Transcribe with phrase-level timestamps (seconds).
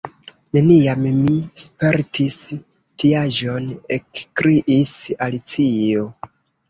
[0.55, 2.37] "Neniam mi spertis
[3.03, 3.69] tiaĵon,"
[3.99, 4.93] ekkriis
[5.27, 6.09] Alicio.